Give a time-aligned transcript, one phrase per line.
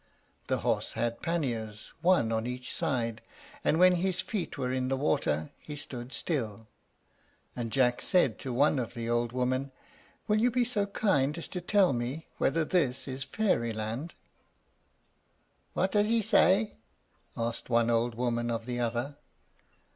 [0.47, 3.21] The horse had panniers, one on each side;
[3.63, 6.65] and when his feet were in the water he stood still;
[7.55, 9.71] and Jack said to one of the old women,
[10.27, 14.15] "Will you be so kind as to tell me whether this is Fairyland?"
[15.73, 16.77] "What does he say?"
[17.37, 19.17] asked one old woman of the other.